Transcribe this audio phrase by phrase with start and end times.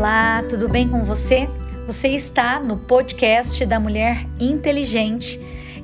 [0.00, 1.46] Olá, tudo bem com você?
[1.86, 5.38] Você está no podcast da Mulher Inteligente.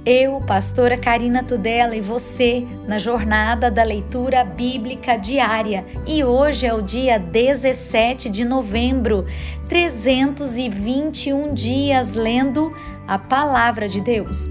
[0.07, 5.85] Eu, pastora Karina Tudela e você na jornada da leitura bíblica diária.
[6.07, 9.27] E hoje é o dia 17 de novembro,
[9.69, 12.75] 321 dias lendo
[13.07, 14.49] a palavra de Deus.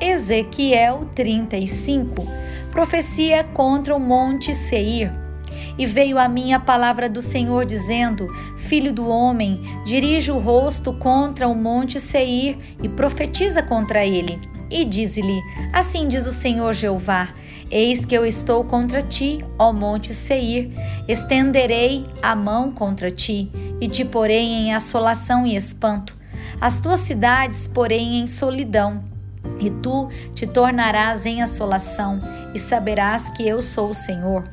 [0.00, 2.26] Ezequiel 35,
[2.72, 5.21] profecia contra o monte Seir.
[5.78, 10.92] E veio a mim a palavra do Senhor, dizendo: Filho do homem, dirige o rosto
[10.92, 14.40] contra o monte Seir e profetiza contra ele.
[14.70, 15.40] E diz-lhe:
[15.72, 17.28] Assim diz o Senhor Jeová:
[17.70, 20.70] Eis que eu estou contra ti, ó monte Seir.
[21.08, 26.16] Estenderei a mão contra ti e te porei em assolação e espanto.
[26.60, 29.12] As tuas cidades porém em solidão
[29.58, 32.18] e tu te tornarás em assolação,
[32.54, 34.44] e saberás que eu sou o Senhor.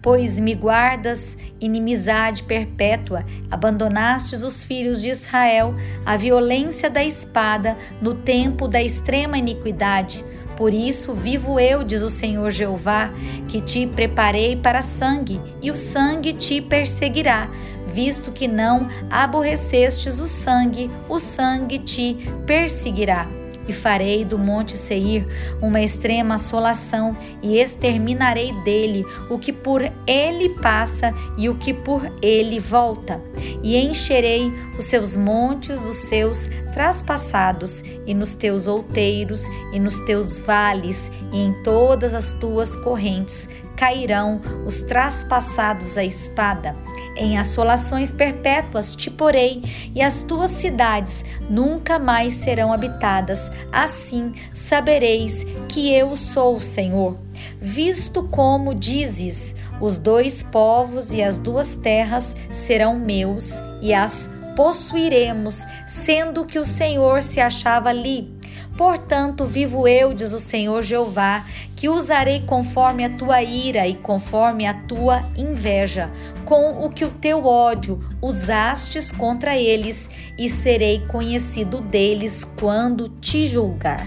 [0.00, 5.74] Pois me guardas inimizade perpétua, abandonastes os filhos de Israel
[6.06, 10.24] à violência da espada no tempo da extrema iniquidade.
[10.56, 13.10] Por isso vivo eu, diz o Senhor Jeová,
[13.46, 17.48] que te preparei para sangue, e o sangue te perseguirá.
[17.86, 22.16] Visto que não aborrecestes o sangue, o sangue te
[22.46, 23.37] perseguirá
[23.68, 25.26] e farei do monte Seir
[25.60, 32.10] uma extrema assolação, e exterminarei dele o que por ele passa e o que por
[32.22, 33.20] ele volta,
[33.62, 40.38] e encherei os seus montes dos seus traspassados, e nos teus outeiros, e nos teus
[40.38, 43.48] vales, e em todas as tuas correntes
[43.78, 46.74] cairão os traspassados à espada
[47.18, 49.62] em assolações perpétuas te porei,
[49.94, 53.50] e as tuas cidades nunca mais serão habitadas.
[53.72, 57.18] Assim sabereis que eu sou o Senhor.
[57.60, 65.64] Visto como dizes, os dois povos e as duas terras serão meus, e as possuiremos,
[65.86, 68.37] sendo que o Senhor se achava ali
[68.76, 74.66] Portanto, vivo eu, diz o Senhor Jeová, que usarei conforme a tua ira e conforme
[74.66, 76.10] a tua inveja,
[76.44, 80.08] com o que o teu ódio usastes contra eles,
[80.38, 84.06] e serei conhecido deles quando te julgar.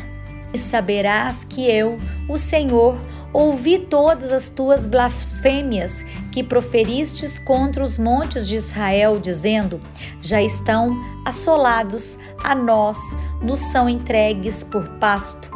[0.54, 1.98] E saberás que eu,
[2.28, 3.00] o Senhor,
[3.34, 9.80] ouvi todas as tuas blasfêmias que proferistes contra os montes de Israel, dizendo:
[10.22, 12.98] Já estão assolados, a nós
[13.42, 15.50] nos são entregues por pasto.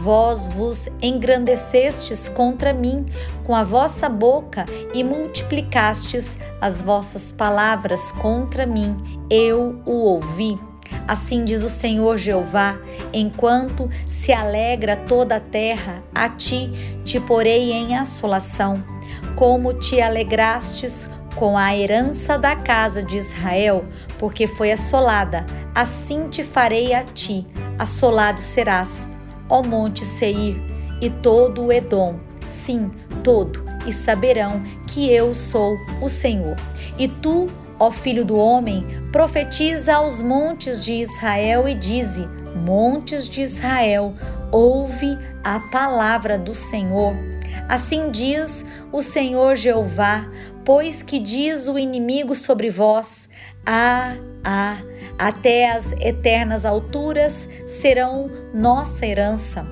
[0.00, 3.04] Vós vos engrandecestes contra mim
[3.44, 4.64] com a vossa boca
[4.94, 8.96] e multiplicastes as vossas palavras contra mim.
[9.28, 10.58] Eu o ouvi.
[11.06, 12.78] Assim diz o Senhor Jeová:
[13.12, 16.70] enquanto se alegra toda a terra, a ti
[17.04, 18.82] te porei em assolação,
[19.34, 23.84] como te alegrastes com a herança da casa de Israel,
[24.18, 25.44] porque foi assolada,
[25.74, 27.46] assim te farei a ti,
[27.78, 29.08] assolado serás,
[29.48, 30.56] ó monte Seir,
[31.00, 32.90] e todo o Edom, sim,
[33.22, 36.56] todo, e saberão que eu sou o Senhor.
[36.98, 37.48] E tu,
[37.78, 42.26] Ó filho do homem, profetiza aos montes de Israel e dize:
[42.56, 44.14] Montes de Israel,
[44.50, 47.14] ouve a palavra do Senhor.
[47.68, 50.24] Assim diz o Senhor Jeová,
[50.64, 53.28] pois que diz o inimigo sobre vós:
[53.64, 54.14] Ah,
[54.44, 54.78] ah,
[55.18, 59.66] até as eternas alturas serão nossa herança.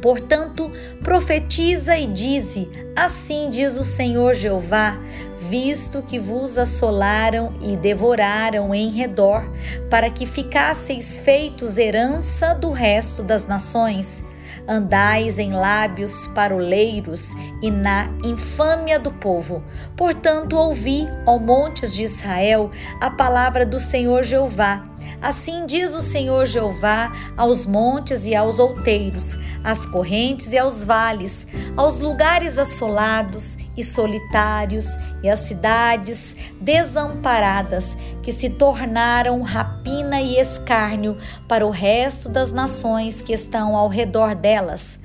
[0.00, 0.70] Portanto,
[1.02, 4.98] profetiza e dize: Assim diz o Senhor Jeová:
[5.50, 9.42] visto que vos assolaram e devoraram em redor,
[9.90, 14.22] para que ficasseis feitos herança do resto das nações.
[14.68, 19.64] Andais em lábios paroleiros e na infâmia do povo.
[19.96, 24.84] Portanto, ouvi, ó montes de Israel, a palavra do Senhor Jeová.
[25.20, 31.46] Assim diz o Senhor Jeová aos montes e aos outeiros, às correntes e aos vales,
[31.76, 34.86] aos lugares assolados e solitários
[35.22, 41.16] e as cidades desamparadas que se tornaram rapina e escárnio
[41.48, 44.98] para o resto das nações que estão ao redor delas.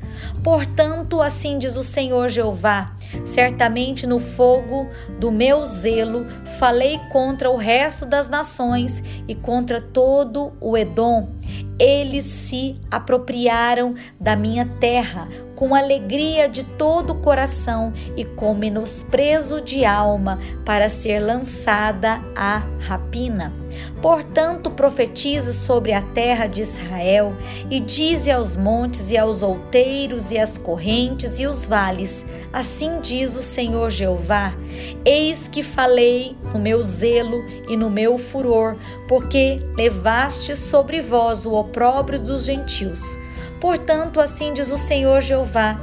[0.44, 2.96] Portanto, assim diz o Senhor Jeová:
[3.26, 4.90] certamente no fogo
[5.20, 6.26] do meu zelo
[6.60, 11.30] falei contra o resto das nações e contra todo o Edom.
[11.78, 19.62] Eles se apropriaram da minha terra com alegria de todo o coração e com menosprezo
[19.62, 23.54] de alma para ser lançada à rapina.
[24.02, 27.34] Portanto, profetiza sobre a terra de Israel
[27.70, 33.36] e dize aos montes e aos outeiros e às correntes e os vales: Assim diz
[33.36, 34.54] o Senhor Jeová:
[35.04, 38.76] Eis que falei no meu zelo e no meu furor,
[39.08, 43.02] porque levaste sobre vós o opróbrio dos gentios.
[43.60, 45.78] Portanto, assim diz o Senhor Jeová: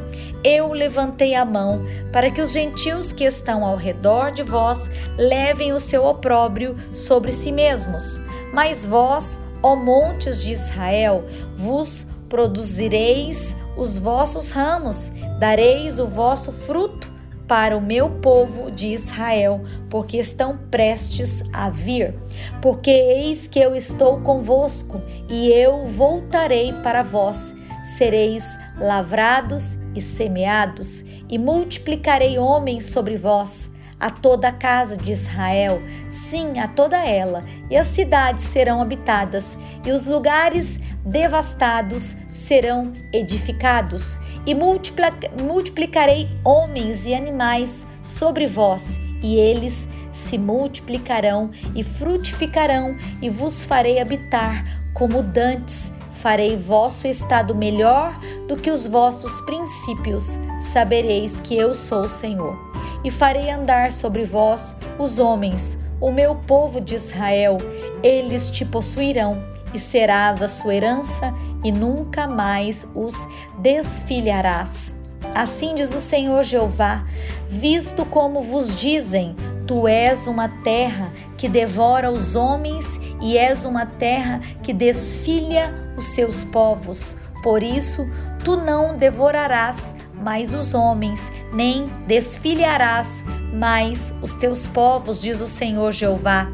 [0.44, 5.72] eu levantei a mão para que os gentios que estão ao redor de vós levem
[5.72, 8.20] o seu opróbrio sobre si mesmos.
[8.52, 11.24] Mas vós, ó montes de Israel,
[11.56, 17.12] vos produzireis os vossos ramos, dareis o vosso fruto
[17.46, 22.14] para o meu povo de Israel, porque estão prestes a vir.
[22.60, 27.54] Porque eis que eu estou convosco, e eu voltarei para vós.
[27.82, 33.70] Sereis lavrados e semeados, e multiplicarei homens sobre vós
[34.02, 39.56] a toda a casa de Israel, sim, a toda ela, e as cidades serão habitadas,
[39.87, 49.87] e os lugares devastados serão edificados, e multiplicarei homens e animais sobre vós, e eles
[50.11, 58.16] se multiplicarão e frutificarão, e vos farei habitar como dantes farei vosso estado melhor
[58.46, 62.56] do que os vossos princípios, sabereis que eu sou o Senhor.
[63.02, 67.58] E farei andar sobre vós os homens, o meu povo de Israel,
[68.04, 69.42] eles te possuirão,
[69.74, 71.34] e serás a sua herança,
[71.64, 73.16] e nunca mais os
[73.58, 75.01] desfilharás.
[75.34, 77.04] Assim diz o Senhor Jeová:
[77.48, 79.34] visto como vos dizem,
[79.66, 86.06] tu és uma terra que devora os homens e és uma terra que desfilha os
[86.06, 87.16] seus povos.
[87.42, 88.08] Por isso,
[88.44, 95.90] tu não devorarás mais os homens, nem desfilharás mais os teus povos, diz o Senhor
[95.90, 96.46] Jeová.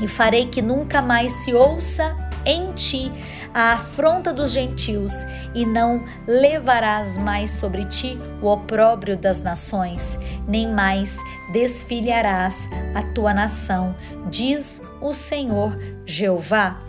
[0.00, 3.12] E farei que nunca mais se ouça em ti
[3.54, 5.12] a afronta dos gentios,
[5.54, 11.16] e não levarás mais sobre ti o opróbrio das nações, nem mais
[11.52, 13.94] desfilharás a tua nação,
[14.28, 16.80] diz o Senhor Jeová.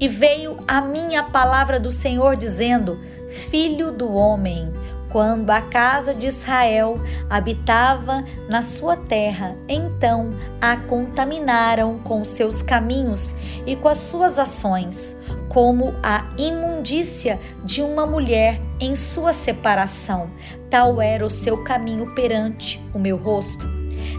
[0.00, 4.72] E veio a minha palavra do Senhor dizendo: Filho do homem,
[5.08, 10.30] quando a casa de Israel habitava na sua terra, então
[10.60, 13.34] a contaminaram com seus caminhos
[13.66, 15.17] e com as suas ações,
[15.48, 20.30] como a imundícia de uma mulher em sua separação.
[20.70, 23.66] Tal era o seu caminho perante o meu rosto.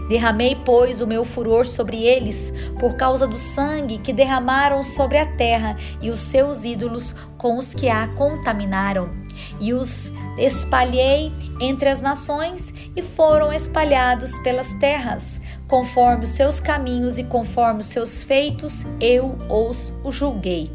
[0.08, 5.24] Derramei, pois, o meu furor sobre eles, por causa do sangue que derramaram sobre a
[5.24, 9.08] terra e os seus ídolos com os que a contaminaram.
[9.60, 17.16] E os espalhei entre as nações e foram espalhados pelas terras, conforme os seus caminhos
[17.16, 20.68] e conforme os seus feitos, eu os julguei.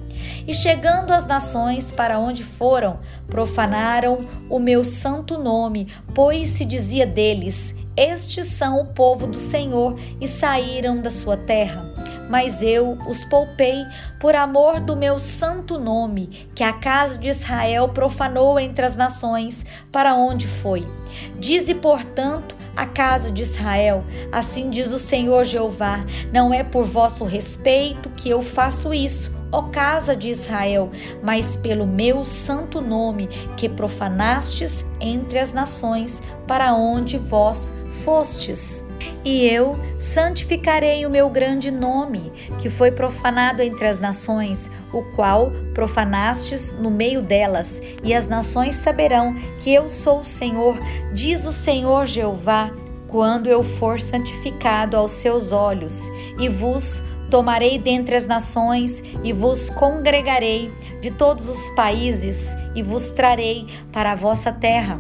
[0.48, 4.18] E chegando às nações para onde foram, profanaram
[4.50, 10.28] o meu santo nome, pois se dizia deles: Estes são o povo do Senhor e
[10.28, 11.95] saíram da sua terra
[12.30, 13.86] mas eu os poupei
[14.20, 19.66] por amor do meu santo nome, que a casa de Israel profanou entre as nações,
[19.92, 20.86] para onde foi.
[21.40, 27.26] Dize, portanto, a casa de Israel: Assim diz o Senhor Jeová: Não é por vosso
[27.26, 30.92] respeito que eu faço isso, ó casa de Israel,
[31.24, 37.74] mas pelo meu santo nome que profanastes entre as nações, para onde vós
[38.04, 38.85] fostes.
[39.24, 45.52] E eu santificarei o meu grande nome, que foi profanado entre as nações, o qual
[45.74, 50.78] profanastes no meio delas, e as nações saberão que eu sou o Senhor,
[51.14, 52.72] diz o Senhor Jeová,
[53.08, 56.02] quando eu for santificado aos seus olhos,
[56.40, 60.72] e vos tomarei dentre as nações, e vos congregarei
[61.02, 65.00] de todos os países, e vos trarei para a vossa terra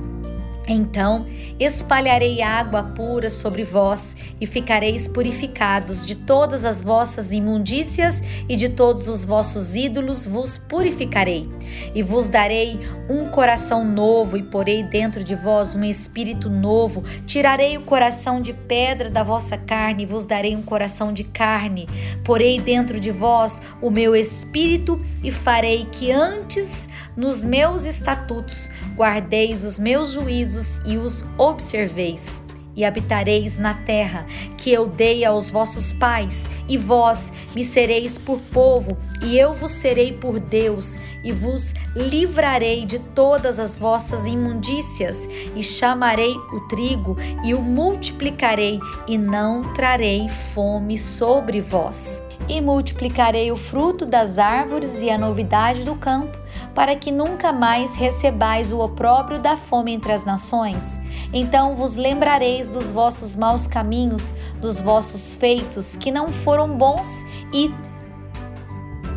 [0.67, 1.25] então
[1.59, 8.69] espalharei água pura sobre vós e ficareis purificados de todas as vossas imundícias e de
[8.69, 11.49] todos os vossos ídolos vos purificarei.
[11.93, 12.79] E vos darei
[13.09, 17.03] um coração novo e porei dentro de vós um espírito novo.
[17.25, 21.87] Tirarei o coração de pedra da vossa carne e vos darei um coração de carne.
[22.23, 29.63] Porei dentro de vós o meu espírito e farei que antes nos meus estatutos guardeis
[29.63, 30.54] os meus juízos
[30.85, 32.43] e os observeis.
[32.75, 34.25] E habitareis na terra
[34.57, 39.71] que eu dei aos vossos pais, e vós me sereis por povo, e eu vos
[39.71, 45.17] serei por Deus, e vos livrarei de todas as vossas imundícias,
[45.55, 52.21] e chamarei o trigo e o multiplicarei, e não trarei fome sobre vós.
[52.47, 56.37] E multiplicarei o fruto das árvores e a novidade do campo,
[56.75, 60.99] para que nunca mais recebais o opróbrio da fome entre as nações.
[61.33, 67.73] Então vos lembrareis dos vossos maus caminhos, dos vossos feitos, que não foram bons, e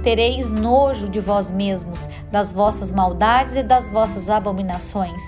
[0.03, 5.23] tereis nojo de vós mesmos, das vossas maldades e das vossas abominações.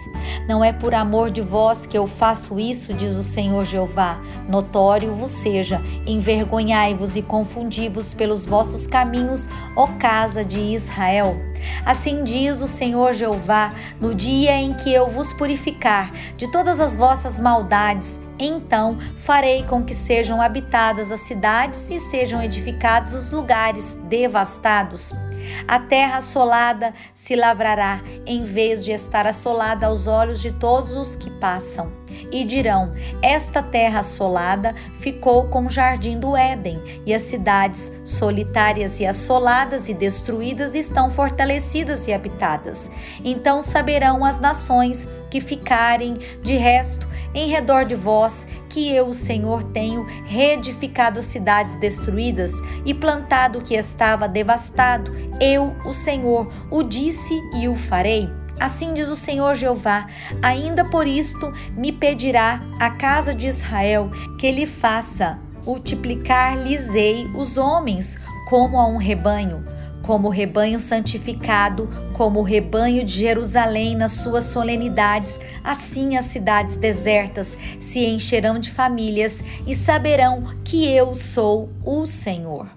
[0.49, 4.19] Não é por amor de vós que eu faço isso, diz o Senhor Jeová.
[4.49, 11.37] Notório vos seja, envergonhai-vos e confundi-vos pelos vossos caminhos, ó casa de Israel.
[11.85, 16.97] Assim diz o Senhor Jeová: no dia em que eu vos purificar de todas as
[16.97, 23.95] vossas maldades, então farei com que sejam habitadas as cidades e sejam edificados os lugares
[24.09, 25.13] devastados.
[25.69, 31.15] A terra assolada se lavrará, em vez de estar assolada aos olhos de todos os
[31.15, 31.91] que passam.
[32.33, 32.93] E dirão:
[33.23, 39.89] Esta terra assolada ficou como o jardim do Éden, e as cidades solitárias e assoladas
[39.89, 42.91] e destruídas estão fortalecidas e habitadas.
[43.25, 49.15] Então saberão as nações que ficarem de resto em redor de vós, que eu, o
[49.15, 52.53] Senhor, tenho reedificado cidades destruídas
[52.85, 55.13] e plantado o que estava devastado.
[55.41, 58.29] Eu, o Senhor, o disse e o farei.
[58.59, 60.07] Assim diz o Senhor Jeová:
[60.43, 68.19] ainda por isto me pedirá a casa de Israel que lhe faça multiplicar-lhes-ei os homens
[68.49, 69.63] como a um rebanho
[70.03, 77.57] como rebanho santificado, como o rebanho de Jerusalém nas suas solenidades, assim as cidades desertas
[77.79, 82.69] se encherão de famílias e saberão que eu sou o Senhor.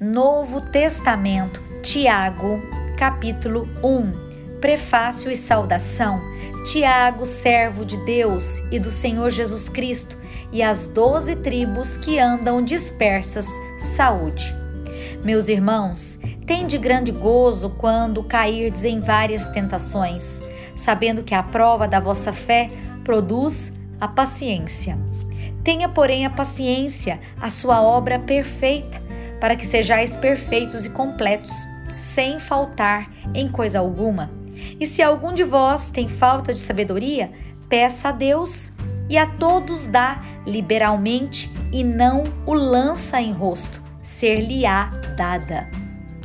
[0.00, 6.20] Novo Testamento, Tiago capítulo 1 Prefácio e saudação.
[6.70, 10.18] Tiago, servo de Deus e do Senhor Jesus Cristo,
[10.52, 13.46] e as doze tribos que andam dispersas,
[13.78, 14.54] saúde.
[15.24, 20.38] Meus irmãos, tende grande gozo quando cairdes em várias tentações,
[20.76, 22.68] sabendo que a prova da vossa fé
[23.02, 24.98] produz a paciência.
[25.64, 29.00] Tenha, porém, a paciência, a sua obra perfeita,
[29.40, 31.69] para que sejais perfeitos e completos
[32.00, 34.30] sem faltar em coisa alguma.
[34.78, 37.30] E se algum de vós tem falta de sabedoria,
[37.68, 38.72] peça a Deus
[39.08, 45.68] e a todos dá liberalmente e não o lança em rosto, ser-lhe-á dada.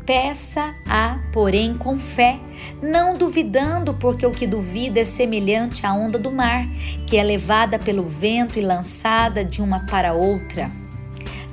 [0.05, 2.39] Peça-a, porém, com fé,
[2.82, 6.63] não duvidando, porque o que duvida é semelhante à onda do mar,
[7.08, 10.70] que é levada pelo vento e lançada de uma para outra.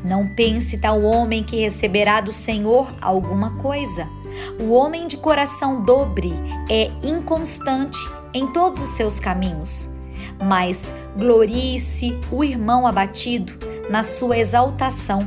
[0.05, 4.09] Não pense tal homem que receberá do Senhor alguma coisa.
[4.59, 6.33] O homem de coração dobre
[6.71, 7.99] é inconstante
[8.35, 9.89] em todos os seus caminhos.
[10.43, 13.53] Mas glorie-se o irmão abatido
[13.89, 15.21] na sua exaltação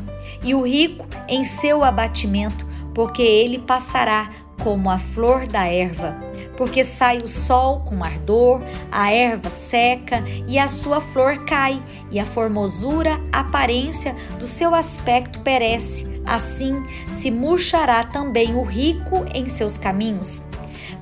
[0.44, 4.30] e o rico em seu abatimento, porque ele passará
[4.62, 6.16] como a flor da erva
[6.58, 11.82] porque sai o sol com ardor, a erva seca e a sua flor cai,
[12.12, 16.08] e a formosura, a aparência do seu aspecto perece.
[16.26, 16.74] Assim
[17.10, 20.44] se murchará também o rico em seus caminhos.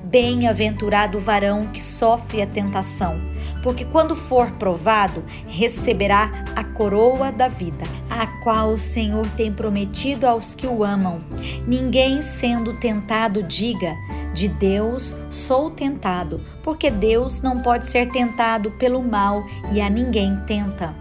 [0.02, 3.18] Bem-aventurado o varão que sofre a tentação,
[3.62, 7.84] porque quando for provado, receberá a coroa da vida,
[8.14, 11.20] a qual o Senhor tem prometido aos que o amam.
[11.66, 13.94] Ninguém sendo tentado diga:
[14.32, 20.36] de Deus sou tentado, porque Deus não pode ser tentado pelo mal e a ninguém
[20.46, 20.94] tenta.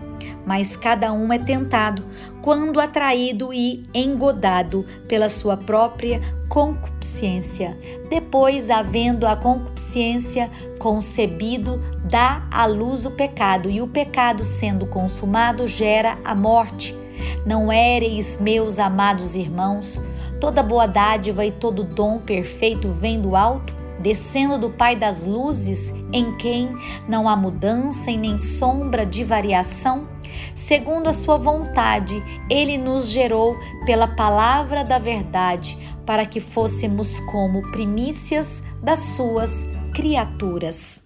[0.46, 2.04] Mas cada um é tentado
[2.42, 7.78] quando atraído e engodado pela sua própria concupiscência.
[8.10, 15.66] Depois, havendo a concupiscência concebido, dá à luz o pecado, e o pecado, sendo consumado,
[15.66, 17.03] gera a morte.
[17.46, 20.02] Não éreis, meus amados irmãos,
[20.44, 25.90] Toda boa dádiva e todo dom perfeito vem do alto, descendo do Pai das luzes,
[26.12, 26.70] em quem
[27.08, 30.06] não há mudança e nem sombra de variação.
[30.54, 33.56] Segundo a sua vontade, ele nos gerou
[33.86, 41.03] pela palavra da verdade, para que fôssemos como primícias das suas criaturas.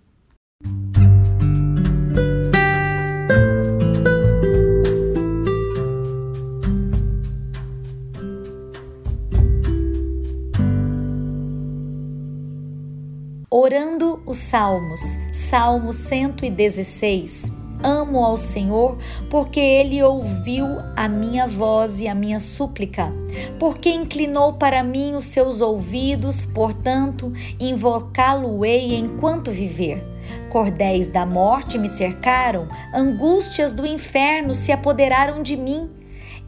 [14.28, 17.50] Os Salmos, Salmo 116.
[17.82, 18.98] amo ao Senhor,
[19.30, 20.66] porque ele ouviu
[20.96, 23.14] a minha voz e a minha súplica,
[23.60, 30.04] porque inclinou para mim os seus ouvidos, portanto, invocá-lo-ei enquanto viver.
[30.50, 35.90] Cordéis da morte me cercaram, angústias do inferno se apoderaram de mim.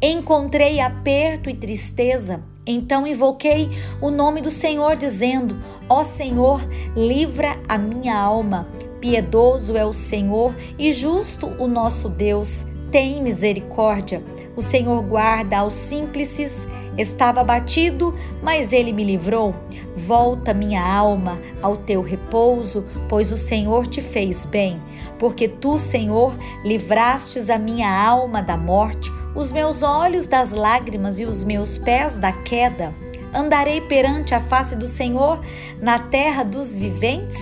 [0.02, 6.62] Encontrei aperto e tristeza, então invoquei o nome do Senhor, dizendo: Ó Senhor,
[6.96, 8.66] livra a minha alma.
[9.02, 12.66] Piedoso é o Senhor e justo o nosso Deus.
[12.92, 14.24] Tem misericórdia.
[14.56, 16.66] O Senhor guarda aos simples.
[16.98, 19.54] Estava batido, mas ele me livrou.
[19.96, 24.82] Volta minha alma ao teu repouso, pois o Senhor te fez bem.
[25.18, 31.26] Porque tu, Senhor, livrastes a minha alma da morte, os meus olhos das lágrimas e
[31.26, 32.94] os meus pés da queda.
[33.34, 35.40] Andarei perante a face do Senhor
[35.82, 37.38] na terra dos viventes?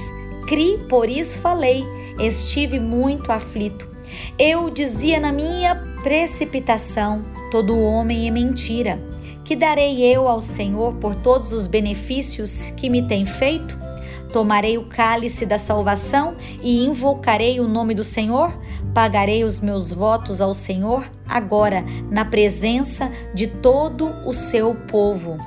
[0.48, 1.86] Cri, por isso falei,
[2.20, 3.88] estive muito aflito.
[4.38, 9.00] Eu dizia na minha precipitação: todo homem é mentira.
[9.44, 13.78] Que darei eu ao Senhor por todos os benefícios que me tem feito?
[14.32, 18.54] Tomarei o cálice da salvação e invocarei o nome do Senhor?
[18.98, 25.38] Pagarei os meus votos ao Senhor agora, na presença de todo o seu povo.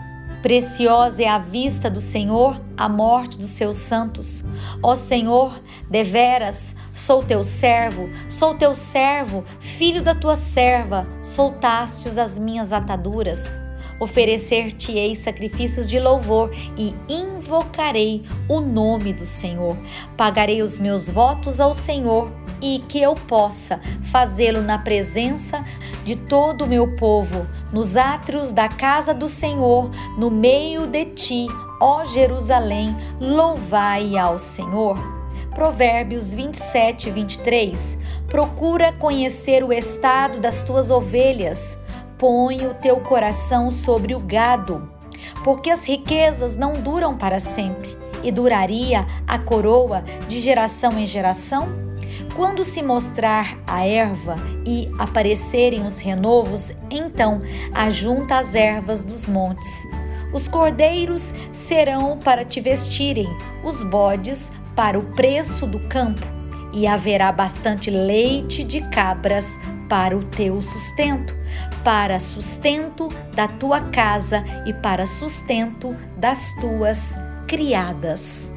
[0.40, 4.44] Preciosa é a vista do Senhor a morte dos seus santos.
[4.80, 12.38] Ó Senhor, deveras, sou teu servo, sou teu servo, filho da tua serva, soltastes as
[12.38, 13.40] minhas ataduras.
[14.00, 19.76] Oferecer-te-ei sacrifícios de louvor e invocarei o nome do Senhor.
[20.16, 22.30] Pagarei os meus votos ao Senhor
[22.62, 23.80] e que eu possa
[24.10, 25.64] fazê-lo na presença
[26.04, 31.46] de todo o meu povo, nos átrios da casa do Senhor, no meio de ti,
[31.80, 34.98] ó Jerusalém, louvai ao Senhor.
[35.54, 37.98] Provérbios 27, 23.
[38.28, 41.76] Procura conhecer o estado das tuas ovelhas,
[42.20, 44.86] põe o teu coração sobre o gado,
[45.42, 51.66] porque as riquezas não duram para sempre, e duraria a coroa de geração em geração?
[52.36, 54.36] Quando se mostrar a erva
[54.66, 57.40] e aparecerem os renovos, então
[57.72, 59.82] ajunta as ervas dos montes.
[60.32, 63.28] Os cordeiros serão para te vestirem,
[63.64, 66.26] os bodes para o preço do campo,
[66.72, 69.46] e haverá bastante leite de cabras
[69.90, 71.34] para o teu sustento,
[71.82, 77.14] para sustento da tua casa e para sustento das tuas
[77.48, 78.52] criadas.